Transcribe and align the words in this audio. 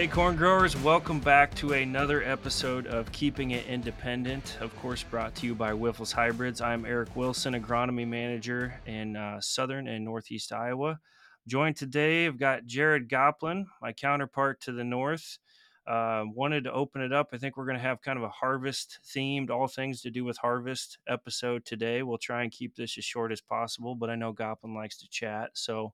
Hey, 0.00 0.06
corn 0.06 0.34
growers, 0.34 0.74
welcome 0.78 1.20
back 1.20 1.54
to 1.56 1.74
another 1.74 2.22
episode 2.22 2.86
of 2.86 3.12
Keeping 3.12 3.50
It 3.50 3.66
Independent. 3.66 4.56
Of 4.62 4.74
course, 4.76 5.02
brought 5.02 5.34
to 5.34 5.46
you 5.46 5.54
by 5.54 5.72
Wyffels 5.72 6.10
Hybrids. 6.10 6.62
I'm 6.62 6.86
Eric 6.86 7.14
Wilson, 7.14 7.52
agronomy 7.52 8.08
manager 8.08 8.80
in 8.86 9.14
uh, 9.14 9.42
southern 9.42 9.88
and 9.88 10.02
northeast 10.02 10.54
Iowa. 10.54 10.98
Joined 11.46 11.76
today, 11.76 12.24
I've 12.24 12.38
got 12.38 12.64
Jared 12.64 13.10
Goplen, 13.10 13.66
my 13.82 13.92
counterpart 13.92 14.62
to 14.62 14.72
the 14.72 14.84
north. 14.84 15.38
Uh, 15.86 16.24
wanted 16.34 16.64
to 16.64 16.72
open 16.72 17.02
it 17.02 17.12
up. 17.12 17.28
I 17.34 17.36
think 17.36 17.58
we're 17.58 17.66
going 17.66 17.76
to 17.76 17.82
have 17.82 18.00
kind 18.00 18.16
of 18.16 18.22
a 18.22 18.30
harvest 18.30 19.00
themed, 19.14 19.50
all 19.50 19.68
things 19.68 20.00
to 20.00 20.10
do 20.10 20.24
with 20.24 20.38
harvest 20.38 20.96
episode 21.08 21.66
today. 21.66 22.02
We'll 22.02 22.16
try 22.16 22.42
and 22.42 22.50
keep 22.50 22.74
this 22.74 22.96
as 22.96 23.04
short 23.04 23.32
as 23.32 23.42
possible, 23.42 23.94
but 23.94 24.08
I 24.08 24.14
know 24.14 24.32
Goplen 24.32 24.74
likes 24.74 24.96
to 25.00 25.08
chat. 25.10 25.50
So 25.52 25.92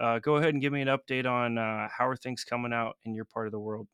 uh, 0.00 0.18
go 0.18 0.36
ahead 0.36 0.50
and 0.50 0.60
give 0.60 0.72
me 0.72 0.80
an 0.80 0.88
update 0.88 1.26
on 1.26 1.58
uh, 1.58 1.88
how 1.96 2.08
are 2.08 2.16
things 2.16 2.44
coming 2.44 2.72
out 2.72 2.96
in 3.04 3.14
your 3.14 3.24
part 3.24 3.46
of 3.46 3.52
the 3.52 3.58
world. 3.58 3.88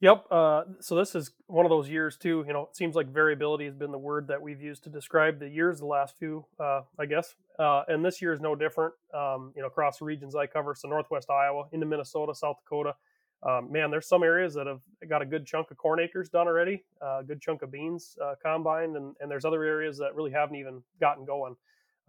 Yep. 0.00 0.26
Uh, 0.30 0.62
so 0.80 0.94
this 0.94 1.16
is 1.16 1.32
one 1.48 1.66
of 1.66 1.70
those 1.70 1.88
years 1.88 2.16
too. 2.16 2.44
You 2.46 2.52
know, 2.52 2.62
it 2.62 2.76
seems 2.76 2.94
like 2.94 3.08
variability 3.08 3.64
has 3.64 3.74
been 3.74 3.90
the 3.90 3.98
word 3.98 4.28
that 4.28 4.40
we've 4.40 4.60
used 4.60 4.84
to 4.84 4.90
describe 4.90 5.40
the 5.40 5.48
years, 5.48 5.80
the 5.80 5.86
last 5.86 6.16
few, 6.16 6.44
uh, 6.60 6.82
I 6.98 7.06
guess. 7.06 7.34
Uh, 7.58 7.82
and 7.88 8.04
this 8.04 8.22
year 8.22 8.32
is 8.32 8.40
no 8.40 8.54
different. 8.54 8.94
Um, 9.12 9.52
you 9.56 9.62
know, 9.62 9.66
across 9.66 9.98
the 9.98 10.04
regions 10.04 10.36
I 10.36 10.46
cover, 10.46 10.76
so 10.76 10.88
Northwest 10.88 11.30
Iowa, 11.30 11.64
into 11.72 11.86
Minnesota, 11.86 12.32
South 12.32 12.58
Dakota. 12.64 12.94
Um, 13.42 13.70
man, 13.72 13.90
there's 13.90 14.08
some 14.08 14.22
areas 14.22 14.54
that 14.54 14.66
have 14.66 14.80
got 15.08 15.22
a 15.22 15.26
good 15.26 15.46
chunk 15.46 15.70
of 15.70 15.76
corn 15.76 16.00
acres 16.00 16.28
done 16.28 16.46
already, 16.46 16.84
uh, 17.02 17.18
a 17.20 17.24
good 17.24 17.40
chunk 17.40 17.62
of 17.62 17.70
beans 17.70 18.16
uh, 18.22 18.34
combined, 18.42 18.96
and, 18.96 19.14
and 19.20 19.30
there's 19.30 19.44
other 19.44 19.64
areas 19.64 19.96
that 19.98 20.14
really 20.14 20.32
haven't 20.32 20.56
even 20.56 20.82
gotten 21.00 21.24
going. 21.24 21.56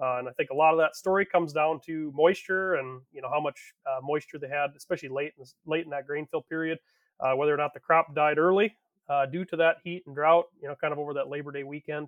Uh, 0.02 0.18
and 0.20 0.30
I 0.30 0.32
think 0.34 0.50
a 0.50 0.56
lot 0.56 0.74
of 0.74 0.80
that 0.80 0.96
story 0.96 1.26
comes 1.26 1.54
down 1.54 1.82
to 1.86 2.12
moisture 2.16 2.76
and 2.76 3.02
you 3.14 3.22
know 3.22 3.30
how 3.30 3.40
much 3.42 3.74
uh, 3.86 4.00
moisture 4.02 4.40
they 4.40 4.48
had, 4.48 4.72
especially 4.78 5.10
late 5.10 5.34
in 5.38 5.46
late 5.66 5.84
in 5.86 5.90
that 5.92 6.08
grain 6.08 6.28
fill 6.30 6.42
period. 6.42 6.80
Uh, 7.20 7.34
whether 7.36 7.54
or 7.54 7.58
not 7.58 7.74
the 7.74 7.80
crop 7.80 8.16
died 8.16 8.38
early 8.38 8.76
uh, 9.10 9.26
due 9.26 9.44
to 9.46 9.58
that 9.58 9.78
heat 9.84 10.04
and 10.08 10.16
drought, 10.16 10.46
you 10.62 10.68
know, 10.70 10.76
kind 10.76 10.94
of 10.94 11.00
over 11.00 11.14
that 11.14 11.28
Labor 11.30 11.52
Day 11.52 11.64
weekend. 11.64 12.08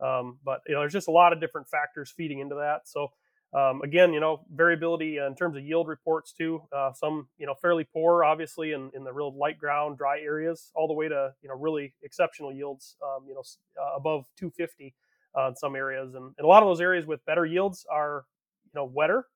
Um, 0.00 0.38
but 0.44 0.60
you 0.68 0.74
know, 0.74 0.80
there's 0.80 0.92
just 0.92 1.08
a 1.08 1.12
lot 1.12 1.32
of 1.32 1.40
different 1.40 1.68
factors 1.68 2.12
feeding 2.16 2.38
into 2.40 2.54
that. 2.56 2.88
So 2.88 3.10
um, 3.54 3.82
again, 3.82 4.12
you 4.12 4.20
know, 4.20 4.40
variability 4.54 5.18
in 5.18 5.34
terms 5.34 5.56
of 5.56 5.64
yield 5.64 5.88
reports 5.88 6.32
too. 6.32 6.62
Uh, 6.74 6.92
some 6.92 7.28
you 7.38 7.46
know 7.46 7.54
fairly 7.54 7.84
poor, 7.84 8.24
obviously, 8.24 8.72
in, 8.72 8.90
in 8.94 9.04
the 9.04 9.12
real 9.12 9.36
light 9.36 9.58
ground, 9.58 9.98
dry 9.98 10.20
areas, 10.20 10.70
all 10.74 10.88
the 10.88 10.94
way 10.94 11.08
to 11.08 11.32
you 11.42 11.48
know 11.48 11.56
really 11.56 11.92
exceptional 12.02 12.52
yields. 12.52 12.96
Um, 13.02 13.24
you 13.28 13.34
know, 13.34 13.42
uh, 13.80 13.96
above 13.96 14.24
250 14.38 14.94
uh, 15.36 15.48
in 15.48 15.56
some 15.56 15.76
areas, 15.76 16.14
and, 16.14 16.32
and, 16.36 16.44
a 16.44 16.46
lot 16.46 16.62
of 16.62 16.68
those 16.68 16.80
areas 16.80 17.06
with 17.06 17.24
better 17.24 17.46
yields 17.46 17.86
are 17.90 18.24
you 18.64 18.78
know 18.78 18.84
wetter. 18.84 19.26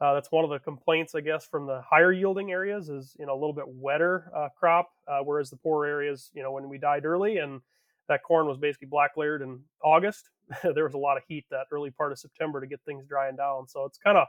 Uh, 0.00 0.14
that's 0.14 0.30
one 0.30 0.44
of 0.44 0.50
the 0.50 0.60
complaints, 0.60 1.16
I 1.16 1.20
guess, 1.20 1.46
from 1.46 1.66
the 1.66 1.82
higher 1.88 2.12
yielding 2.12 2.52
areas 2.52 2.88
is 2.88 3.16
you 3.18 3.26
know 3.26 3.32
a 3.32 3.40
little 3.40 3.52
bit 3.52 3.66
wetter 3.66 4.30
uh, 4.36 4.48
crop, 4.58 4.90
uh, 5.08 5.20
whereas 5.24 5.50
the 5.50 5.56
poor 5.56 5.84
areas, 5.86 6.30
you 6.34 6.42
know, 6.42 6.52
when 6.52 6.68
we 6.68 6.78
died 6.78 7.04
early 7.04 7.38
and 7.38 7.60
that 8.08 8.22
corn 8.22 8.46
was 8.46 8.56
basically 8.56 8.88
black 8.88 9.12
layered 9.16 9.42
in 9.42 9.60
August, 9.82 10.30
there 10.74 10.84
was 10.84 10.94
a 10.94 10.98
lot 10.98 11.16
of 11.16 11.22
heat 11.28 11.44
that 11.50 11.66
early 11.72 11.90
part 11.90 12.12
of 12.12 12.18
September 12.18 12.60
to 12.60 12.66
get 12.66 12.80
things 12.86 13.04
drying 13.06 13.36
down. 13.36 13.66
So 13.68 13.84
it's 13.84 13.98
kind 13.98 14.16
of 14.16 14.26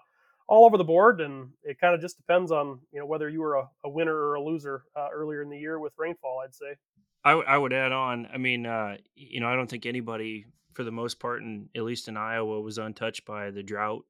all 0.47 0.65
over 0.65 0.77
the 0.77 0.83
board, 0.83 1.21
and 1.21 1.49
it 1.63 1.79
kind 1.79 1.93
of 1.93 2.01
just 2.01 2.17
depends 2.17 2.51
on 2.51 2.79
you 2.91 2.99
know 2.99 3.05
whether 3.05 3.29
you 3.29 3.41
were 3.41 3.55
a, 3.55 3.69
a 3.83 3.89
winner 3.89 4.15
or 4.15 4.35
a 4.35 4.43
loser 4.43 4.83
uh, 4.95 5.07
earlier 5.13 5.41
in 5.41 5.49
the 5.49 5.57
year 5.57 5.79
with 5.79 5.93
rainfall. 5.97 6.41
I'd 6.43 6.55
say. 6.55 6.75
I, 7.23 7.31
I 7.33 7.57
would 7.57 7.73
add 7.73 7.91
on. 7.91 8.27
I 8.33 8.37
mean, 8.37 8.65
uh, 8.65 8.95
you 9.13 9.41
know, 9.41 9.47
I 9.47 9.55
don't 9.55 9.69
think 9.69 9.85
anybody 9.85 10.45
for 10.73 10.83
the 10.83 10.91
most 10.91 11.19
part, 11.19 11.41
and 11.41 11.69
at 11.75 11.83
least 11.83 12.07
in 12.07 12.17
Iowa, 12.17 12.61
was 12.61 12.77
untouched 12.77 13.25
by 13.25 13.51
the 13.51 13.63
drought 13.63 14.05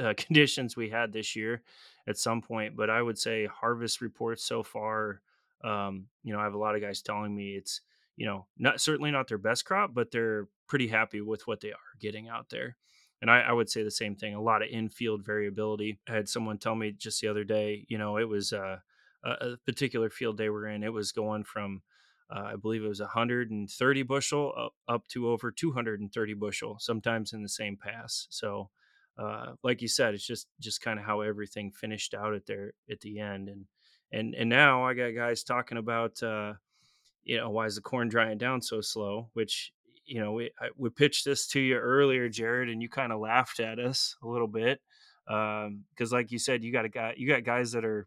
uh, 0.00 0.14
conditions 0.16 0.76
we 0.76 0.90
had 0.90 1.12
this 1.12 1.36
year 1.36 1.62
at 2.06 2.18
some 2.18 2.40
point. 2.40 2.76
But 2.76 2.90
I 2.90 3.02
would 3.02 3.18
say 3.18 3.46
harvest 3.46 4.00
reports 4.00 4.44
so 4.44 4.62
far, 4.62 5.20
um, 5.64 6.06
you 6.22 6.32
know, 6.32 6.40
I 6.40 6.44
have 6.44 6.54
a 6.54 6.58
lot 6.58 6.74
of 6.74 6.80
guys 6.80 7.02
telling 7.02 7.34
me 7.34 7.50
it's, 7.56 7.80
you 8.16 8.26
know, 8.26 8.46
not 8.58 8.80
certainly 8.80 9.10
not 9.10 9.28
their 9.28 9.38
best 9.38 9.64
crop, 9.64 9.94
but 9.94 10.10
they're 10.10 10.48
pretty 10.66 10.88
happy 10.88 11.20
with 11.20 11.46
what 11.46 11.60
they 11.60 11.70
are 11.70 11.78
getting 12.00 12.28
out 12.28 12.48
there. 12.50 12.76
And 13.20 13.30
I, 13.30 13.40
I 13.40 13.52
would 13.52 13.68
say 13.68 13.82
the 13.82 13.90
same 13.90 14.14
thing. 14.14 14.34
A 14.34 14.40
lot 14.40 14.62
of 14.62 14.68
infield 14.68 15.24
variability. 15.24 15.98
I 16.08 16.14
had 16.14 16.28
someone 16.28 16.58
tell 16.58 16.74
me 16.74 16.92
just 16.92 17.20
the 17.20 17.28
other 17.28 17.44
day, 17.44 17.84
you 17.88 17.98
know, 17.98 18.16
it 18.16 18.28
was 18.28 18.52
uh, 18.52 18.78
a 19.24 19.56
particular 19.66 20.08
field 20.10 20.36
they 20.36 20.50
were 20.50 20.68
in. 20.68 20.84
It 20.84 20.92
was 20.92 21.12
going 21.12 21.44
from 21.44 21.82
uh, 22.30 22.50
I 22.52 22.56
believe 22.56 22.84
it 22.84 22.88
was 22.88 23.00
130 23.00 24.02
bushel 24.02 24.70
up, 24.88 25.08
to 25.08 25.28
over 25.28 25.50
230 25.50 26.34
bushel, 26.34 26.76
sometimes 26.78 27.32
in 27.32 27.42
the 27.42 27.48
same 27.48 27.76
pass. 27.76 28.26
So, 28.30 28.68
uh, 29.18 29.52
like 29.62 29.80
you 29.82 29.88
said, 29.88 30.14
it's 30.14 30.26
just 30.26 30.46
just 30.60 30.82
kind 30.82 30.98
of 30.98 31.04
how 31.04 31.22
everything 31.22 31.72
finished 31.72 32.14
out 32.14 32.34
at 32.34 32.46
there 32.46 32.72
at 32.90 33.00
the 33.00 33.18
end, 33.18 33.48
and 33.48 33.66
and 34.12 34.34
and 34.34 34.48
now 34.50 34.84
I 34.84 34.94
got 34.94 35.14
guys 35.14 35.42
talking 35.42 35.78
about, 35.78 36.22
uh, 36.22 36.54
you 37.24 37.38
know, 37.38 37.50
why 37.50 37.66
is 37.66 37.76
the 37.76 37.80
corn 37.80 38.08
drying 38.08 38.38
down 38.38 38.60
so 38.62 38.80
slow? 38.80 39.30
Which 39.32 39.72
you 40.04 40.20
know, 40.20 40.32
we 40.32 40.50
I, 40.60 40.68
we 40.76 40.90
pitched 40.90 41.24
this 41.24 41.46
to 41.48 41.60
you 41.60 41.76
earlier, 41.76 42.28
Jared, 42.28 42.68
and 42.68 42.82
you 42.82 42.88
kind 42.88 43.12
of 43.12 43.20
laughed 43.20 43.60
at 43.60 43.78
us 43.78 44.16
a 44.22 44.28
little 44.28 44.48
bit 44.48 44.80
because, 45.26 46.12
um, 46.12 46.16
like 46.16 46.30
you 46.30 46.38
said, 46.38 46.62
you 46.62 46.72
got 46.72 46.84
a 46.84 46.88
guy, 46.90 47.14
you 47.16 47.28
got 47.28 47.44
guys 47.44 47.72
that 47.72 47.84
are 47.84 48.06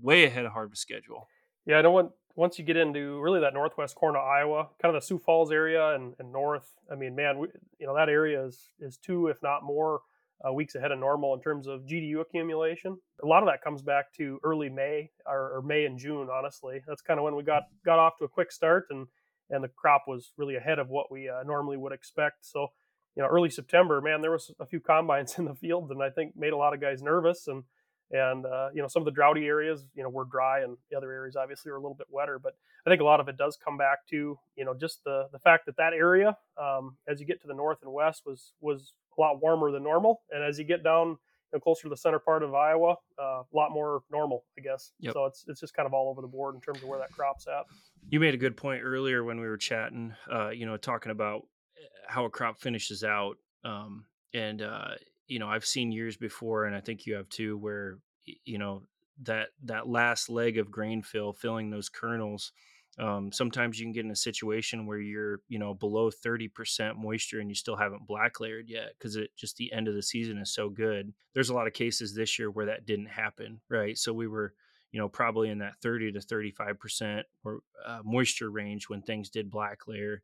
way 0.00 0.24
ahead 0.24 0.44
of 0.44 0.52
harvest 0.52 0.82
schedule. 0.82 1.26
Yeah, 1.66 1.78
I 1.78 1.82
don't 1.82 1.94
want 1.94 2.12
once 2.36 2.58
you 2.58 2.64
get 2.64 2.76
into 2.76 3.20
really 3.20 3.40
that 3.40 3.54
northwest 3.54 3.94
corner 3.96 4.18
of 4.18 4.26
Iowa, 4.26 4.68
kind 4.80 4.94
of 4.94 5.02
the 5.02 5.06
Sioux 5.06 5.18
Falls 5.18 5.50
area 5.52 5.94
and, 5.94 6.14
and 6.18 6.32
north, 6.32 6.72
I 6.90 6.94
mean, 6.94 7.14
man, 7.14 7.38
we, 7.38 7.48
you 7.78 7.86
know 7.86 7.94
that 7.94 8.08
area 8.08 8.44
is 8.44 8.70
is 8.80 8.96
two, 8.96 9.28
if 9.28 9.42
not 9.42 9.62
more, 9.62 10.00
uh, 10.46 10.52
weeks 10.52 10.74
ahead 10.74 10.92
of 10.92 10.98
normal 10.98 11.34
in 11.34 11.40
terms 11.40 11.66
of 11.66 11.82
GDU 11.82 12.20
accumulation. 12.20 12.98
A 13.22 13.26
lot 13.26 13.42
of 13.42 13.48
that 13.48 13.62
comes 13.62 13.82
back 13.82 14.12
to 14.14 14.38
early 14.42 14.70
May 14.70 15.10
or, 15.26 15.56
or 15.56 15.62
May 15.62 15.84
and 15.84 15.98
June. 15.98 16.28
Honestly, 16.32 16.80
that's 16.86 17.02
kind 17.02 17.18
of 17.18 17.24
when 17.24 17.36
we 17.36 17.42
got 17.42 17.64
got 17.84 17.98
off 17.98 18.16
to 18.18 18.24
a 18.24 18.28
quick 18.28 18.52
start 18.52 18.86
and 18.90 19.06
and 19.50 19.64
the 19.64 19.68
crop 19.68 20.04
was 20.06 20.32
really 20.36 20.56
ahead 20.56 20.78
of 20.78 20.88
what 20.88 21.10
we 21.10 21.28
uh, 21.28 21.42
normally 21.44 21.76
would 21.76 21.92
expect. 21.92 22.46
So, 22.46 22.68
you 23.16 23.22
know, 23.22 23.28
early 23.28 23.50
September, 23.50 24.00
man, 24.00 24.22
there 24.22 24.30
was 24.30 24.52
a 24.60 24.66
few 24.66 24.80
combines 24.80 25.34
in 25.38 25.44
the 25.44 25.54
field, 25.54 25.90
and 25.90 26.02
I 26.02 26.10
think 26.10 26.36
made 26.36 26.52
a 26.52 26.56
lot 26.56 26.72
of 26.72 26.80
guys 26.80 27.02
nervous 27.02 27.48
and 27.48 27.64
and 28.10 28.46
uh, 28.46 28.68
you 28.74 28.82
know 28.82 28.88
some 28.88 29.00
of 29.00 29.04
the 29.04 29.10
droughty 29.10 29.46
areas 29.46 29.84
you 29.94 30.02
know 30.02 30.08
were 30.08 30.24
dry 30.24 30.60
and 30.60 30.76
the 30.90 30.96
other 30.96 31.12
areas 31.12 31.36
obviously 31.36 31.70
were 31.70 31.78
a 31.78 31.80
little 31.80 31.94
bit 31.94 32.06
wetter 32.10 32.38
but 32.38 32.54
i 32.86 32.90
think 32.90 33.00
a 33.00 33.04
lot 33.04 33.20
of 33.20 33.28
it 33.28 33.36
does 33.36 33.56
come 33.62 33.76
back 33.76 34.06
to 34.08 34.38
you 34.56 34.64
know 34.64 34.74
just 34.74 35.02
the 35.04 35.28
the 35.32 35.38
fact 35.38 35.66
that 35.66 35.76
that 35.76 35.92
area 35.92 36.36
um, 36.60 36.96
as 37.08 37.20
you 37.20 37.26
get 37.26 37.40
to 37.40 37.46
the 37.46 37.54
north 37.54 37.78
and 37.82 37.92
west 37.92 38.22
was 38.26 38.52
was 38.60 38.92
a 39.16 39.20
lot 39.20 39.40
warmer 39.40 39.70
than 39.70 39.82
normal 39.82 40.22
and 40.30 40.42
as 40.42 40.58
you 40.58 40.64
get 40.64 40.82
down 40.82 41.08
you 41.08 41.16
know, 41.56 41.60
closer 41.60 41.82
to 41.82 41.88
the 41.88 41.96
center 41.96 42.18
part 42.18 42.42
of 42.42 42.54
iowa 42.54 42.94
uh, 43.20 43.42
a 43.42 43.54
lot 43.54 43.70
more 43.70 44.02
normal 44.10 44.44
i 44.58 44.60
guess 44.60 44.92
yep. 45.00 45.12
so 45.12 45.26
it's 45.26 45.44
it's 45.48 45.60
just 45.60 45.74
kind 45.74 45.86
of 45.86 45.94
all 45.94 46.08
over 46.08 46.20
the 46.20 46.28
board 46.28 46.54
in 46.54 46.60
terms 46.60 46.82
of 46.82 46.88
where 46.88 46.98
that 46.98 47.12
crop's 47.12 47.46
at 47.46 47.64
you 48.08 48.18
made 48.18 48.34
a 48.34 48.38
good 48.38 48.56
point 48.56 48.82
earlier 48.84 49.24
when 49.24 49.40
we 49.40 49.46
were 49.46 49.56
chatting 49.56 50.14
uh, 50.32 50.50
you 50.50 50.66
know 50.66 50.76
talking 50.76 51.12
about 51.12 51.42
eh, 51.76 51.86
how 52.08 52.24
a 52.24 52.30
crop 52.30 52.60
finishes 52.60 53.04
out 53.04 53.36
um, 53.64 54.04
and 54.32 54.62
uh, 54.62 54.92
you 55.30 55.38
know 55.38 55.48
i've 55.48 55.64
seen 55.64 55.92
years 55.92 56.16
before 56.16 56.64
and 56.64 56.74
i 56.74 56.80
think 56.80 57.06
you 57.06 57.14
have 57.14 57.28
too 57.28 57.56
where 57.56 57.98
you 58.44 58.58
know 58.58 58.82
that 59.22 59.48
that 59.64 59.88
last 59.88 60.28
leg 60.28 60.58
of 60.58 60.70
grain 60.70 61.02
fill 61.02 61.32
filling 61.32 61.70
those 61.70 61.88
kernels 61.88 62.52
um, 62.98 63.32
sometimes 63.32 63.78
you 63.78 63.86
can 63.86 63.92
get 63.92 64.04
in 64.04 64.10
a 64.10 64.16
situation 64.16 64.84
where 64.84 64.98
you're 64.98 65.40
you 65.48 65.58
know 65.58 65.72
below 65.74 66.10
30% 66.10 66.96
moisture 66.96 67.40
and 67.40 67.48
you 67.48 67.54
still 67.54 67.76
haven't 67.76 68.06
black 68.06 68.40
layered 68.40 68.68
yet 68.68 68.92
because 68.98 69.16
it 69.16 69.30
just 69.36 69.56
the 69.56 69.72
end 69.72 69.88
of 69.88 69.94
the 69.94 70.02
season 70.02 70.38
is 70.38 70.52
so 70.52 70.68
good. 70.68 71.12
There's 71.32 71.50
a 71.50 71.54
lot 71.54 71.66
of 71.66 71.72
cases 71.72 72.14
this 72.14 72.38
year 72.38 72.50
where 72.50 72.66
that 72.66 72.86
didn't 72.86 73.06
happen 73.06 73.60
right? 73.70 73.96
So 73.96 74.12
we 74.12 74.26
were 74.26 74.54
you 74.92 75.00
know 75.00 75.08
probably 75.08 75.50
in 75.50 75.58
that 75.58 75.80
30 75.82 76.12
to 76.12 76.18
35% 76.18 77.22
or 77.44 77.60
uh, 77.86 78.00
moisture 78.04 78.50
range 78.50 78.88
when 78.88 79.02
things 79.02 79.30
did 79.30 79.50
black 79.50 79.86
layer 79.86 80.22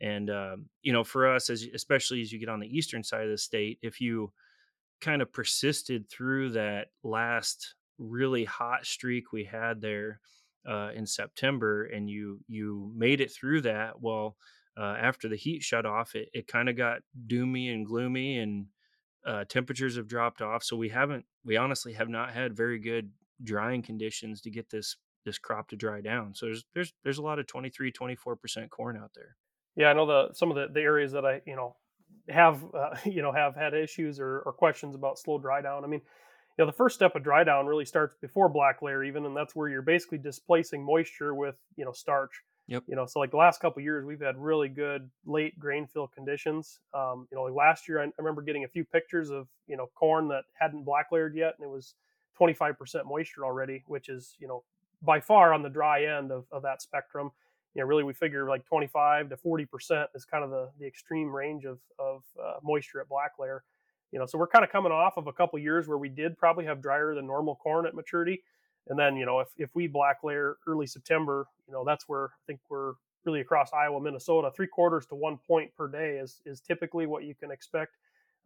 and 0.00 0.28
um, 0.28 0.66
you 0.82 0.92
know 0.92 1.04
for 1.04 1.32
us 1.32 1.50
as 1.50 1.66
especially 1.72 2.20
as 2.20 2.32
you 2.32 2.38
get 2.38 2.48
on 2.48 2.60
the 2.60 2.76
eastern 2.76 3.02
side 3.02 3.24
of 3.24 3.30
the 3.30 3.38
state 3.38 3.78
if 3.80 4.00
you 4.00 4.32
kind 5.00 5.22
of 5.22 5.32
persisted 5.32 6.08
through 6.10 6.50
that 6.50 6.88
last 7.02 7.74
really 7.98 8.44
hot 8.44 8.86
streak 8.86 9.32
we 9.32 9.44
had 9.44 9.80
there 9.80 10.20
uh, 10.68 10.90
in 10.94 11.06
September, 11.06 11.84
and 11.84 12.08
you 12.08 12.40
you 12.48 12.92
made 12.96 13.20
it 13.20 13.32
through 13.32 13.62
that. 13.62 14.00
Well, 14.00 14.36
uh, 14.76 14.96
after 15.00 15.28
the 15.28 15.36
heat 15.36 15.62
shut 15.62 15.86
off, 15.86 16.14
it, 16.14 16.28
it 16.32 16.46
kind 16.46 16.68
of 16.68 16.76
got 16.76 17.00
doomy 17.26 17.72
and 17.72 17.86
gloomy, 17.86 18.38
and 18.38 18.66
uh, 19.26 19.44
temperatures 19.48 19.96
have 19.96 20.08
dropped 20.08 20.42
off. 20.42 20.62
So 20.62 20.76
we 20.76 20.88
haven't, 20.88 21.24
we 21.44 21.56
honestly 21.56 21.92
have 21.94 22.08
not 22.08 22.32
had 22.32 22.56
very 22.56 22.78
good 22.78 23.10
drying 23.42 23.82
conditions 23.82 24.40
to 24.42 24.50
get 24.50 24.70
this 24.70 24.96
this 25.24 25.38
crop 25.38 25.68
to 25.68 25.76
dry 25.76 26.00
down. 26.00 26.34
So 26.34 26.46
there's 26.46 26.64
there's 26.74 26.92
there's 27.02 27.18
a 27.18 27.22
lot 27.22 27.38
of 27.38 27.46
23, 27.46 27.92
24 27.92 28.36
percent 28.36 28.70
corn 28.70 28.96
out 28.96 29.10
there. 29.14 29.36
Yeah, 29.76 29.90
I 29.90 29.92
know 29.92 30.06
the 30.06 30.34
some 30.34 30.50
of 30.50 30.56
the, 30.56 30.68
the 30.72 30.80
areas 30.80 31.12
that 31.12 31.24
I 31.24 31.40
you 31.46 31.56
know 31.56 31.76
have 32.28 32.62
uh, 32.74 32.94
you 33.04 33.22
know 33.22 33.32
have 33.32 33.54
had 33.54 33.74
issues 33.74 34.20
or, 34.20 34.40
or, 34.40 34.52
questions 34.52 34.94
about 34.94 35.18
slow 35.18 35.38
dry 35.38 35.60
down. 35.60 35.84
I 35.84 35.86
mean, 35.86 36.00
you 36.56 36.64
know, 36.64 36.66
the 36.66 36.76
first 36.76 36.94
step 36.94 37.14
of 37.14 37.22
dry 37.22 37.44
down 37.44 37.66
really 37.66 37.84
starts 37.84 38.16
before 38.20 38.48
black 38.48 38.82
layer 38.82 39.04
even, 39.04 39.26
and 39.26 39.36
that's 39.36 39.54
where 39.54 39.68
you're 39.68 39.82
basically 39.82 40.18
displacing 40.18 40.84
moisture 40.84 41.34
with 41.34 41.56
you 41.76 41.84
know 41.84 41.92
starch. 41.92 42.42
Yep. 42.68 42.84
You 42.86 42.96
know, 42.96 43.06
so 43.06 43.18
like 43.18 43.30
the 43.30 43.38
last 43.38 43.62
couple 43.62 43.82
years, 43.82 44.04
we've 44.04 44.20
had 44.20 44.36
really 44.36 44.68
good 44.68 45.08
late 45.24 45.58
grain 45.58 45.86
fill 45.86 46.06
conditions. 46.06 46.80
Um, 46.92 47.26
you 47.30 47.36
know, 47.36 47.44
like 47.44 47.54
last 47.54 47.88
year, 47.88 48.00
I, 48.00 48.04
I 48.04 48.10
remember 48.18 48.42
getting 48.42 48.64
a 48.64 48.68
few 48.68 48.84
pictures 48.84 49.30
of 49.30 49.48
you 49.66 49.76
know 49.76 49.88
corn 49.94 50.28
that 50.28 50.44
hadn't 50.60 50.84
black 50.84 51.06
layered 51.10 51.34
yet, 51.34 51.54
and 51.58 51.66
it 51.66 51.70
was 51.70 51.94
25% 52.38 52.76
moisture 53.06 53.44
already, 53.44 53.82
which 53.86 54.08
is 54.08 54.36
you 54.38 54.46
know 54.46 54.64
by 55.02 55.20
far 55.20 55.54
on 55.54 55.62
the 55.62 55.68
dry 55.68 56.04
end 56.04 56.30
of, 56.30 56.44
of 56.50 56.62
that 56.62 56.82
spectrum. 56.82 57.30
You 57.74 57.82
know, 57.82 57.86
really, 57.86 58.02
we 58.02 58.12
figure 58.12 58.48
like 58.48 58.64
25 58.64 59.30
to 59.30 59.36
40 59.36 59.66
percent 59.66 60.10
is 60.14 60.24
kind 60.24 60.44
of 60.44 60.50
the 60.50 60.70
the 60.78 60.86
extreme 60.86 61.34
range 61.34 61.64
of 61.64 61.78
of 61.98 62.22
uh, 62.42 62.54
moisture 62.62 63.00
at 63.00 63.08
black 63.08 63.32
layer. 63.38 63.62
You 64.10 64.18
know, 64.18 64.26
so 64.26 64.38
we're 64.38 64.46
kind 64.46 64.64
of 64.64 64.70
coming 64.70 64.92
off 64.92 65.16
of 65.16 65.26
a 65.26 65.32
couple 65.32 65.58
years 65.58 65.86
where 65.86 65.98
we 65.98 66.08
did 66.08 66.38
probably 66.38 66.64
have 66.64 66.80
drier 66.80 67.14
than 67.14 67.26
normal 67.26 67.56
corn 67.56 67.86
at 67.86 67.94
maturity, 67.94 68.42
and 68.88 68.98
then 68.98 69.16
you 69.16 69.26
know 69.26 69.40
if 69.40 69.48
if 69.56 69.74
we 69.74 69.86
black 69.86 70.24
layer 70.24 70.56
early 70.66 70.86
September, 70.86 71.46
you 71.66 71.72
know 71.72 71.84
that's 71.84 72.08
where 72.08 72.26
I 72.26 72.40
think 72.46 72.60
we're 72.68 72.94
really 73.24 73.40
across 73.40 73.72
Iowa, 73.72 74.00
Minnesota, 74.00 74.50
three 74.54 74.66
quarters 74.66 75.06
to 75.06 75.14
one 75.14 75.38
point 75.46 75.70
per 75.76 75.88
day 75.88 76.18
is 76.18 76.40
is 76.46 76.60
typically 76.60 77.06
what 77.06 77.24
you 77.24 77.34
can 77.34 77.50
expect. 77.50 77.96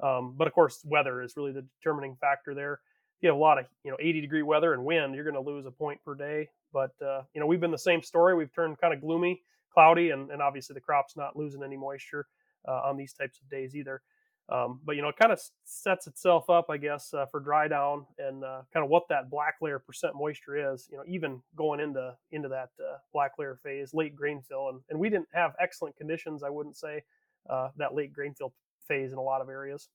Um, 0.03 0.35
but 0.37 0.49
of 0.49 0.53
course, 0.53 0.81
weather 0.85 1.23
is 1.23 1.37
really 1.37 1.53
the 1.53 1.63
determining 1.63 2.17
factor 2.17 2.55
there. 2.55 2.81
You 3.23 3.29
have 3.29 3.37
a 3.37 3.41
lot 3.41 3.59
of 3.59 3.67
you 3.85 3.91
know 3.91 3.97
80 4.01 4.21
degree 4.21 4.43
weather 4.43 4.75
and 4.75 4.85
wind, 4.85 5.15
you're 5.15 5.25
going 5.25 5.43
to 5.43 5.51
lose 5.51 5.67
a 5.67 5.71
point 5.71 6.01
per 6.05 6.15
day. 6.15 6.49
But 6.73 6.93
uh, 7.01 7.23
you 7.35 7.41
know 7.41 7.47
we've 7.47 7.61
been 7.61 7.71
the 7.71 7.79
same 7.79 8.03
story. 8.03 8.35
We've 8.35 8.53
turned 8.53 8.79
kind 8.79 8.93
of 8.93 9.01
gloomy, 9.01 9.43
cloudy, 9.73 10.11
and, 10.11 10.31
and 10.31 10.43
obviously 10.43 10.75
the 10.75 10.81
crop's 10.81 11.17
not 11.17 11.37
losing 11.37 11.63
any 11.63 11.77
moisture 11.77 12.27
uh, 12.69 12.83
on 12.85 12.97
these 12.97 13.13
types 13.13 13.41
of 13.41 13.49
days 13.49 13.75
either. 13.75 14.03
Um, 14.49 14.81
but 14.85 14.97
you 14.97 15.03
know, 15.03 15.09
it 15.09 15.17
kind 15.17 15.33
of 15.33 15.41
sets 15.65 16.07
itself 16.07 16.51
up, 16.51 16.67
I 16.69 16.77
guess, 16.77 17.15
uh, 17.15 17.27
for 17.27 17.41
dry 17.41 17.69
down 17.69 18.07
and 18.19 18.45
uh, 18.45 18.63
kind 18.73 18.85
of 18.85 18.91
what 18.91 19.09
that 19.09 19.31
black 19.31 19.55
layer 19.63 19.79
percent 19.79 20.15
moisture 20.15 20.73
is. 20.73 20.89
You 20.91 20.99
know, 20.99 21.05
even 21.07 21.41
going 21.57 21.81
into 21.81 22.15
into 22.33 22.49
that 22.49 22.71
uh, 22.81 22.99
black 23.13 23.33
layer 23.39 23.59
phase, 23.63 23.95
late 23.95 24.17
grain 24.17 24.43
fill, 24.47 24.69
and, 24.69 24.81
and 24.91 24.99
we 24.99 25.09
didn't 25.09 25.29
have 25.33 25.53
excellent 25.61 25.97
conditions. 25.97 26.43
I 26.43 26.51
wouldn't 26.51 26.77
say 26.77 27.03
uh, 27.49 27.69
that 27.77 27.95
late 27.95 28.13
grain 28.13 28.35
fill 28.35 28.53
phase 28.87 29.13
in 29.13 29.19
a 29.19 29.23
lot 29.23 29.41
of 29.41 29.49
areas. 29.49 29.89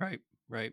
Right, 0.00 0.20
right. 0.48 0.72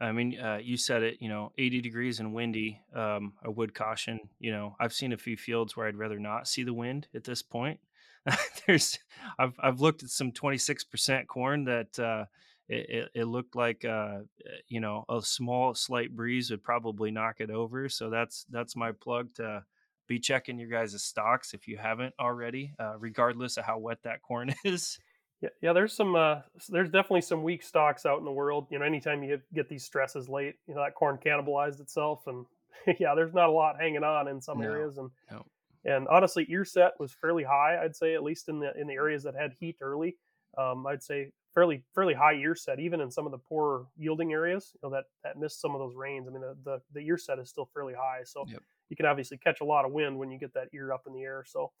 I 0.00 0.12
mean, 0.12 0.38
uh, 0.40 0.58
you 0.62 0.76
said 0.76 1.02
it. 1.02 1.18
You 1.20 1.28
know, 1.28 1.52
80 1.58 1.80
degrees 1.80 2.20
and 2.20 2.32
windy. 2.34 2.80
Um, 2.94 3.34
I 3.44 3.48
would 3.48 3.74
caution. 3.74 4.20
You 4.38 4.52
know, 4.52 4.76
I've 4.80 4.92
seen 4.92 5.12
a 5.12 5.18
few 5.18 5.36
fields 5.36 5.76
where 5.76 5.86
I'd 5.86 5.96
rather 5.96 6.18
not 6.18 6.48
see 6.48 6.62
the 6.62 6.74
wind 6.74 7.06
at 7.14 7.24
this 7.24 7.42
point. 7.42 7.80
There's, 8.66 8.98
I've 9.38 9.54
I've 9.58 9.80
looked 9.80 10.02
at 10.02 10.10
some 10.10 10.32
26% 10.32 11.26
corn 11.26 11.64
that 11.64 11.98
uh, 11.98 12.24
it, 12.68 12.90
it, 12.90 13.08
it 13.14 13.24
looked 13.24 13.56
like 13.56 13.84
uh, 13.84 14.20
eh, 14.46 14.50
you 14.68 14.80
know 14.80 15.04
a 15.08 15.20
small 15.22 15.74
slight 15.74 16.14
breeze 16.14 16.50
would 16.50 16.62
probably 16.62 17.10
knock 17.10 17.36
it 17.40 17.50
over. 17.50 17.88
So 17.88 18.10
that's 18.10 18.46
that's 18.50 18.76
my 18.76 18.92
plug 18.92 19.34
to 19.36 19.64
be 20.08 20.18
checking 20.18 20.58
your 20.58 20.68
guys' 20.68 21.02
stalks 21.02 21.54
if 21.54 21.68
you 21.68 21.78
haven't 21.78 22.14
already, 22.18 22.72
uh, 22.78 22.94
regardless 22.98 23.56
of 23.56 23.64
how 23.64 23.78
wet 23.78 24.02
that 24.04 24.22
corn 24.22 24.52
is. 24.64 24.98
Yeah, 25.40 25.48
yeah. 25.62 25.72
There's 25.72 25.94
some. 25.94 26.14
Uh, 26.16 26.42
there's 26.68 26.90
definitely 26.90 27.22
some 27.22 27.42
weak 27.42 27.62
stalks 27.62 28.04
out 28.04 28.18
in 28.18 28.24
the 28.24 28.32
world. 28.32 28.66
You 28.70 28.78
know, 28.78 28.84
anytime 28.84 29.22
you 29.22 29.40
get, 29.54 29.68
these 29.68 29.84
stresses 29.84 30.28
late, 30.28 30.56
you 30.66 30.74
know 30.74 30.82
that 30.82 30.94
corn 30.94 31.18
cannibalized 31.18 31.80
itself, 31.80 32.26
and 32.26 32.44
yeah, 32.98 33.14
there's 33.14 33.32
not 33.32 33.48
a 33.48 33.52
lot 33.52 33.80
hanging 33.80 34.04
on 34.04 34.28
in 34.28 34.40
some 34.40 34.60
No, 34.60 34.62
areas, 34.62 34.98
and 34.98 35.10
no. 35.30 35.46
and 35.84 36.08
honestly, 36.08 36.46
ear 36.50 36.64
set 36.64 36.98
was 37.00 37.12
fairly 37.12 37.44
high. 37.44 37.82
I'd 37.82 37.96
say 37.96 38.14
at 38.14 38.22
least 38.22 38.48
in 38.48 38.60
the 38.60 38.78
in 38.78 38.86
the 38.86 38.94
areas 38.94 39.22
that 39.24 39.34
had 39.34 39.54
heat 39.58 39.78
early. 39.80 40.18
Um, 40.58 40.86
I'd 40.86 41.02
say 41.02 41.32
fairly 41.54 41.84
fairly 41.94 42.14
high 42.14 42.34
ear 42.34 42.54
set, 42.54 42.80
even 42.80 43.00
in 43.00 43.10
some 43.10 43.26
of 43.26 43.32
the 43.32 43.38
poor 43.38 43.88
yielding 43.96 44.32
areas, 44.32 44.72
you 44.74 44.80
know 44.88 44.94
that 44.94 45.06
that 45.24 45.38
missed 45.38 45.60
some 45.60 45.74
of 45.74 45.80
those 45.80 45.94
rains. 45.96 46.28
I 46.28 46.32
mean, 46.32 46.42
the 46.42 46.56
the, 46.64 46.82
the 46.92 47.00
ear 47.00 47.18
set 47.18 47.38
is 47.38 47.48
still 47.48 47.66
fairly 47.72 47.94
high, 47.94 48.22
so 48.24 48.46
Yep. 48.46 48.62
you 48.90 48.96
can 48.96 49.06
obviously 49.06 49.38
catch 49.38 49.60
a 49.60 49.64
lot 49.64 49.84
of 49.86 49.92
wind 49.92 50.18
when 50.18 50.30
you 50.30 50.38
get 50.38 50.52
that 50.54 50.68
ear 50.74 50.92
up 50.92 51.04
in 51.06 51.14
the 51.14 51.22
air. 51.22 51.44
So 51.46 51.72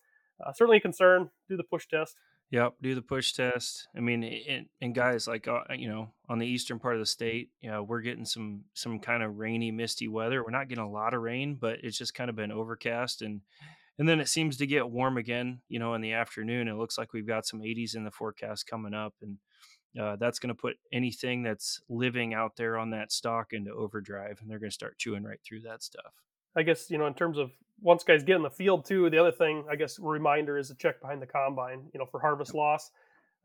uh, 0.44 0.52
certainly 0.52 0.78
a 0.78 0.80
concern. 0.80 1.30
Do 1.48 1.56
the 1.56 1.64
push 1.64 1.86
test. 1.88 2.16
Yep, 2.50 2.74
do 2.82 2.96
the 2.96 3.02
push 3.02 3.32
test. 3.32 3.86
I 3.96 4.00
mean, 4.00 4.24
and, 4.24 4.66
and 4.80 4.92
guys, 4.92 5.28
like 5.28 5.46
uh, 5.46 5.60
you 5.70 5.88
know, 5.88 6.10
on 6.28 6.40
the 6.40 6.46
eastern 6.46 6.80
part 6.80 6.94
of 6.94 7.00
the 7.00 7.06
state, 7.06 7.50
you 7.60 7.70
know, 7.70 7.84
we're 7.84 8.00
getting 8.00 8.24
some 8.24 8.64
some 8.74 8.98
kind 8.98 9.22
of 9.22 9.38
rainy, 9.38 9.70
misty 9.70 10.08
weather. 10.08 10.42
We're 10.42 10.50
not 10.50 10.68
getting 10.68 10.84
a 10.84 10.90
lot 10.90 11.14
of 11.14 11.22
rain, 11.22 11.56
but 11.60 11.78
it's 11.84 11.96
just 11.96 12.14
kind 12.14 12.28
of 12.28 12.34
been 12.34 12.50
overcast, 12.50 13.22
and 13.22 13.40
and 13.98 14.08
then 14.08 14.18
it 14.18 14.28
seems 14.28 14.56
to 14.56 14.66
get 14.66 14.90
warm 14.90 15.16
again. 15.16 15.60
You 15.68 15.78
know, 15.78 15.94
in 15.94 16.00
the 16.00 16.12
afternoon, 16.12 16.66
it 16.66 16.74
looks 16.74 16.98
like 16.98 17.12
we've 17.12 17.26
got 17.26 17.46
some 17.46 17.60
80s 17.60 17.94
in 17.94 18.02
the 18.02 18.10
forecast 18.10 18.66
coming 18.66 18.94
up, 18.94 19.14
and 19.22 19.38
uh, 20.00 20.16
that's 20.16 20.40
going 20.40 20.48
to 20.48 20.60
put 20.60 20.76
anything 20.92 21.44
that's 21.44 21.80
living 21.88 22.34
out 22.34 22.56
there 22.56 22.78
on 22.78 22.90
that 22.90 23.12
stalk 23.12 23.52
into 23.52 23.72
overdrive, 23.72 24.38
and 24.40 24.50
they're 24.50 24.58
going 24.58 24.70
to 24.70 24.74
start 24.74 24.98
chewing 24.98 25.22
right 25.22 25.40
through 25.44 25.60
that 25.60 25.84
stuff. 25.84 26.14
I 26.56 26.64
guess 26.64 26.90
you 26.90 26.98
know 26.98 27.06
in 27.06 27.14
terms 27.14 27.38
of 27.38 27.52
once 27.82 28.04
guys 28.04 28.22
get 28.22 28.36
in 28.36 28.42
the 28.42 28.50
field 28.50 28.84
too. 28.84 29.10
The 29.10 29.18
other 29.18 29.32
thing, 29.32 29.64
I 29.70 29.76
guess, 29.76 29.98
reminder 29.98 30.58
is 30.58 30.68
to 30.68 30.74
check 30.74 31.00
behind 31.00 31.22
the 31.22 31.26
combine. 31.26 31.82
You 31.92 32.00
know, 32.00 32.06
for 32.06 32.20
harvest 32.20 32.54
loss. 32.54 32.90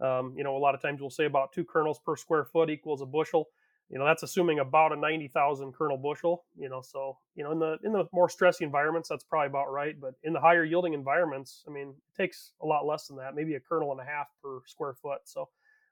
Um, 0.01 0.33
you 0.35 0.43
know, 0.43 0.57
a 0.57 0.59
lot 0.59 0.75
of 0.75 0.81
times 0.81 0.99
we'll 0.99 1.09
say 1.09 1.25
about 1.25 1.53
two 1.53 1.63
kernels 1.63 1.99
per 2.05 2.15
square 2.15 2.45
foot 2.45 2.69
equals 2.69 3.01
a 3.01 3.05
bushel. 3.05 3.47
You 3.89 3.99
know, 3.99 4.05
that's 4.05 4.23
assuming 4.23 4.59
about 4.59 4.91
a 4.91 4.95
ninety 4.95 5.27
thousand 5.27 5.73
kernel 5.73 5.97
bushel. 5.97 6.43
You 6.57 6.69
know, 6.69 6.81
so 6.81 7.17
you 7.35 7.43
know 7.43 7.51
in 7.51 7.59
the 7.59 7.77
in 7.83 7.93
the 7.93 8.05
more 8.11 8.27
stressy 8.27 8.61
environments, 8.61 9.09
that's 9.09 9.23
probably 9.23 9.47
about 9.47 9.71
right. 9.71 9.99
But 9.99 10.15
in 10.23 10.33
the 10.33 10.39
higher 10.39 10.63
yielding 10.63 10.93
environments, 10.93 11.63
I 11.67 11.71
mean, 11.71 11.89
it 11.89 12.21
takes 12.21 12.51
a 12.61 12.65
lot 12.65 12.85
less 12.85 13.07
than 13.07 13.17
that, 13.17 13.35
maybe 13.35 13.55
a 13.55 13.59
kernel 13.59 13.91
and 13.91 14.01
a 14.01 14.05
half 14.05 14.27
per 14.41 14.61
square 14.65 14.95
foot. 14.95 15.19
So 15.25 15.49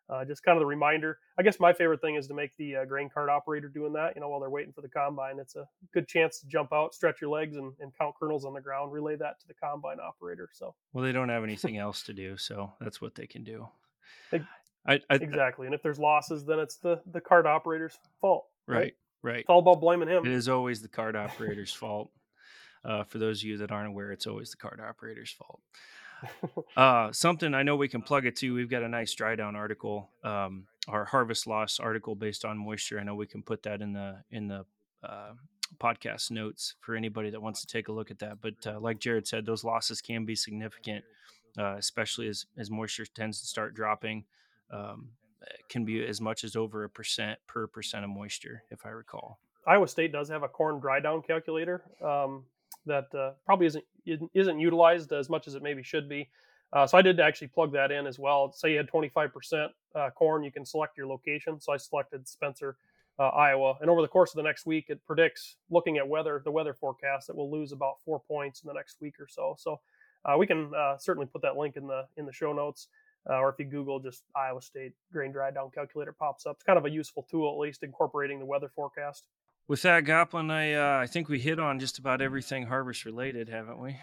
uh, 0.10 0.26
just 0.26 0.44
kind 0.44 0.58
of 0.58 0.62
the 0.62 0.66
reminder. 0.66 1.20
I 1.38 1.44
guess 1.44 1.60
my 1.60 1.74
favorite 1.74 2.02
thing 2.02 2.16
is 2.16 2.28
to 2.28 2.34
make 2.34 2.56
the 2.58 2.78
uh, 2.78 2.86
grain 2.86 3.10
cart 3.10 3.30
operator 3.30 3.68
doing 3.70 3.94
that. 3.94 4.14
You 4.16 4.22
know, 4.22 4.30
while 4.30 4.40
they're 4.40 4.50
waiting 4.50 4.74
for 4.74 4.82
the 4.82 4.90
combine, 4.90 5.40
it's 5.40 5.56
a 5.56 5.68
good 5.94 6.08
chance 6.08 6.40
to 6.40 6.48
jump 6.48 6.74
out, 6.74 6.94
stretch 6.94 7.22
your 7.22 7.30
legs, 7.30 7.56
and, 7.56 7.74
and 7.80 7.92
count 7.98 8.16
kernels 8.20 8.46
on 8.46 8.54
the 8.54 8.62
ground. 8.62 8.92
Relay 8.92 9.16
that 9.16 9.40
to 9.42 9.48
the 9.48 9.54
combine 9.54 9.98
operator. 10.00 10.50
So 10.52 10.76
Well, 10.92 11.04
they 11.04 11.12
don't 11.12 11.30
have 11.30 11.44
anything 11.44 11.78
else 11.78 12.04
to 12.04 12.14
do, 12.14 12.38
so 12.38 12.72
that's 12.80 13.02
what 13.02 13.16
they 13.16 13.28
can 13.28 13.44
do. 13.44 13.68
I, 14.86 15.00
I 15.10 15.16
exactly. 15.16 15.66
And 15.68 15.74
if 15.74 15.82
there's 15.82 16.00
losses, 16.00 16.44
then 16.46 16.60
it's 16.60 16.76
the 16.78 17.00
the 17.12 17.22
cart 17.22 17.46
operator's 17.46 17.98
fault. 18.20 18.46
right, 18.68 18.94
right. 19.22 19.40
It's 19.40 19.50
all 19.50 19.60
about 19.60 19.80
blaming 19.80 20.10
him. 20.10 20.26
It 20.26 20.32
is 20.32 20.50
always 20.50 20.82
the 20.82 20.90
cart 20.90 21.16
operator's 21.16 21.74
fault. 21.74 22.12
Uh, 22.84 23.04
for 23.04 23.18
those 23.18 23.40
of 23.40 23.46
you 23.46 23.58
that 23.60 23.72
aren't 23.72 23.88
aware, 23.88 24.12
it's 24.12 24.28
always 24.28 24.52
the 24.52 24.58
cart 24.58 24.82
operator's 24.82 25.32
fault. 25.32 25.62
Uh, 26.76 27.12
something 27.12 27.54
I 27.54 27.64
know 27.64 27.76
we 27.76 27.88
can 27.88 28.02
plug 28.02 28.26
it 28.26 28.36
to. 28.38 28.54
We've 28.54 28.70
got 28.70 28.84
a 28.84 28.90
nice 28.90 29.14
dry 29.14 29.36
down 29.36 29.56
article, 29.56 30.10
um, 30.24 30.66
our 30.88 31.06
harvest 31.06 31.48
loss 31.48 31.80
article 31.80 32.16
based 32.16 32.46
on 32.46 32.58
moisture. 32.58 33.00
I 33.00 33.04
know 33.04 33.16
we 33.16 33.28
can 33.28 33.44
put 33.44 33.64
that 33.64 33.82
in 33.82 33.94
the 33.94 34.24
in 34.32 34.48
the 34.48 34.66
uh, 35.04 35.34
podcast 35.80 36.32
notes 36.32 36.76
for 36.82 36.96
anybody 36.96 37.30
that 37.30 37.42
wants 37.42 37.62
to 37.62 37.68
take 37.68 37.90
a 37.90 37.92
look 37.92 38.10
at 38.10 38.20
that. 38.20 38.42
But 38.42 38.56
uh, 38.66 38.80
like 38.80 39.00
Jared 39.00 39.28
said, 39.28 39.46
those 39.46 39.64
losses 39.64 40.02
can 40.02 40.26
be 40.26 40.36
significant, 40.36 41.04
uh, 41.58 41.76
especially 41.78 42.28
as 42.28 42.46
as 42.58 42.72
moisture 42.72 43.06
tends 43.06 43.42
to 43.42 43.48
start 43.48 43.76
dropping. 43.76 44.26
Um, 44.72 45.10
can 45.70 45.84
be 45.86 46.06
as 46.06 46.22
much 46.22 46.44
as 46.44 46.56
over 46.56 46.84
a 46.86 46.90
percent 46.90 47.38
per 47.48 47.68
percent 47.68 48.04
of 48.04 48.10
moisture, 48.10 48.64
if 48.72 48.86
I 48.86 48.90
recall. 48.90 49.40
Iowa 49.68 49.88
State 49.88 50.12
does 50.12 50.30
have 50.30 50.44
a 50.44 50.48
corn 50.48 50.80
dry 50.80 51.00
down 51.00 51.22
calculator 51.22 51.84
um, 52.04 52.46
that 52.86 53.14
uh, 53.14 53.32
probably 53.46 53.68
isn't 53.68 53.84
isn't 54.06 54.60
utilized 54.60 55.12
as 55.12 55.30
much 55.30 55.48
as 55.48 55.56
it 55.56 55.64
maybe 55.64 55.84
should 55.84 56.10
be. 56.10 56.30
Uh, 56.72 56.88
so 56.88 56.98
I 56.98 57.02
did 57.02 57.20
actually 57.20 57.50
plug 57.50 57.72
that 57.74 57.92
in 57.92 58.08
as 58.08 58.18
well. 58.18 58.52
Say 58.52 58.72
you 58.72 58.78
had 58.78 58.90
25% 58.90 59.70
uh, 59.96 60.10
corn, 60.12 60.44
you 60.44 60.52
can 60.52 60.66
select 60.66 60.98
your 60.98 61.06
location. 61.06 61.60
So 61.62 61.72
I 61.72 61.78
selected 61.78 62.28
Spencer, 62.28 62.78
uh, 63.20 63.28
Iowa, 63.30 63.76
and 63.80 63.92
over 63.92 64.02
the 64.02 64.08
course 64.08 64.32
of 64.32 64.38
the 64.38 64.44
next 64.44 64.66
week, 64.66 64.86
it 64.90 65.00
predicts, 65.06 65.58
looking 65.70 65.98
at 65.98 66.08
weather, 66.08 66.42
the 66.44 66.52
weather 66.52 66.74
forecast, 66.74 67.28
that 67.28 67.36
we'll 67.36 67.52
lose 67.52 67.72
about 67.72 67.98
four 68.04 68.20
points 68.20 68.62
in 68.64 68.68
the 68.68 68.74
next 68.74 68.98
week 69.02 69.20
or 69.20 69.28
so. 69.28 69.56
So 69.60 69.80
uh, 70.26 70.36
we 70.38 70.48
can 70.48 70.72
uh, 70.76 70.98
certainly 70.98 71.28
put 71.28 71.44
that 71.44 71.58
link 71.58 71.78
in 71.78 71.86
the 71.86 72.06
in 72.18 72.26
the 72.26 72.34
show 72.34 72.54
notes. 72.54 72.88
Uh, 73.30 73.36
or 73.36 73.50
if 73.50 73.56
you 73.58 73.64
Google 73.64 74.00
just 74.00 74.24
Iowa 74.36 74.62
State 74.62 74.94
grain 75.14 75.32
dry 75.32 75.50
down 75.50 75.70
calculator 75.74 76.12
pops 76.12 76.46
up. 76.46 76.58
It's 76.58 76.64
kind 76.64 76.78
of 76.78 76.86
a 76.86 76.90
useful 76.90 77.26
tool, 77.30 77.54
at 77.54 77.60
least 77.60 77.84
incorporating 77.84 78.40
the 78.40 78.46
weather 78.46 78.70
forecast. 78.76 79.28
With 79.68 79.82
that, 79.84 80.04
Goplen, 80.04 80.52
I 80.52 80.74
uh, 80.74 81.02
I 81.02 81.08
think 81.08 81.30
we 81.30 81.40
hit 81.40 81.60
on 81.60 81.80
just 81.80 81.98
about 81.98 82.22
everything 82.22 82.66
harvest 82.66 83.06
related, 83.06 83.48
haven't 83.48 83.80
we? 83.80 83.98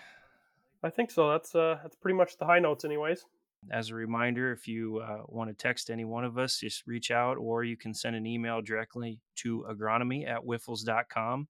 I 0.83 0.89
think 0.89 1.11
so. 1.11 1.31
That's 1.31 1.55
uh, 1.55 1.79
that's 1.83 1.97
pretty 1.97 2.17
much 2.17 2.39
the 2.39 2.47
high 2.47 2.61
notes, 2.61 2.85
anyways. 2.85 3.25
As 3.71 3.91
a 3.91 3.95
reminder, 3.95 4.53
if 4.53 4.67
you 4.67 4.99
uh, 4.99 5.23
want 5.27 5.51
to 5.51 5.55
text 5.55 5.91
any 5.91 6.07
one 6.07 6.25
of 6.25 6.39
us, 6.39 6.61
just 6.61 6.87
reach 6.87 7.11
out, 7.11 7.37
or 7.37 7.63
you 7.63 7.77
can 7.77 7.93
send 7.93 8.17
an 8.17 8.27
email 8.27 8.63
directly 8.63 9.21
to 9.37 9.67
agronomy 9.71 10.27
at 10.27 10.43
wyffels.com. 10.43 11.47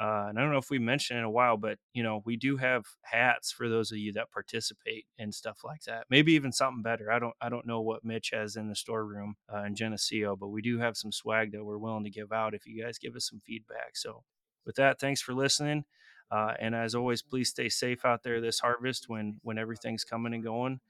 Uh, 0.00 0.26
and 0.28 0.38
I 0.38 0.42
don't 0.42 0.50
know 0.50 0.58
if 0.58 0.70
we 0.70 0.80
mentioned 0.80 1.20
in 1.20 1.24
a 1.24 1.30
while, 1.30 1.56
but 1.56 1.78
you 1.92 2.02
know 2.02 2.22
we 2.24 2.36
do 2.36 2.56
have 2.56 2.84
hats 3.02 3.52
for 3.52 3.68
those 3.68 3.92
of 3.92 3.98
you 3.98 4.12
that 4.14 4.32
participate 4.32 5.06
and 5.18 5.32
stuff 5.32 5.60
like 5.64 5.82
that. 5.82 6.06
Maybe 6.10 6.32
even 6.32 6.50
something 6.50 6.82
better. 6.82 7.12
I 7.12 7.18
don't 7.18 7.34
I 7.40 7.48
don't 7.48 7.66
know 7.66 7.80
what 7.80 8.04
Mitch 8.04 8.30
has 8.32 8.56
in 8.56 8.68
the 8.68 8.74
storeroom 8.74 9.36
uh, 9.52 9.62
in 9.62 9.76
Geneseo, 9.76 10.34
but 10.36 10.48
we 10.48 10.62
do 10.62 10.78
have 10.78 10.96
some 10.96 11.12
swag 11.12 11.52
that 11.52 11.64
we're 11.64 11.78
willing 11.78 12.04
to 12.04 12.10
give 12.10 12.32
out 12.32 12.54
if 12.54 12.66
you 12.66 12.82
guys 12.82 12.98
give 12.98 13.14
us 13.14 13.28
some 13.28 13.40
feedback. 13.46 13.96
So 13.96 14.24
with 14.66 14.76
that, 14.76 14.98
thanks 14.98 15.22
for 15.22 15.32
listening. 15.32 15.84
Uh, 16.30 16.54
and 16.58 16.74
as 16.74 16.94
always, 16.94 17.22
please 17.22 17.50
stay 17.50 17.68
safe 17.68 18.04
out 18.04 18.24
there 18.24 18.40
this 18.40 18.60
harvest 18.60 19.08
when 19.08 19.38
when 19.42 19.58
everything's 19.58 20.04
coming 20.04 20.34
and 20.34 20.42
going. 20.42 20.80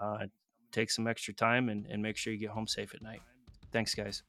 Uh, 0.00 0.26
take 0.72 0.90
some 0.90 1.06
extra 1.06 1.34
time 1.34 1.68
and, 1.68 1.86
and 1.86 2.02
make 2.02 2.16
sure 2.16 2.32
you 2.32 2.38
get 2.38 2.50
home 2.50 2.66
safe 2.66 2.94
at 2.94 3.02
night. 3.02 3.22
Thanks, 3.72 3.94
guys. 3.94 4.22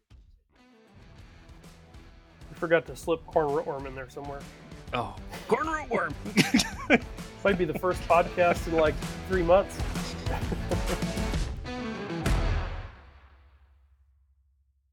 Forgot 2.64 2.86
to 2.86 2.96
slip 2.96 3.26
corn 3.26 3.48
rootworm 3.48 3.86
in 3.88 3.94
there 3.94 4.10
somewhere. 4.10 4.40
Oh, 4.94 5.18
corn 5.50 5.68
rootworm. 5.68 6.14
Might 7.44 7.58
be 7.58 7.66
the 7.66 7.78
first 7.78 8.02
podcast 8.04 8.66
in 8.68 8.78
like 8.78 8.96
three 9.28 9.44
months. 9.44 9.78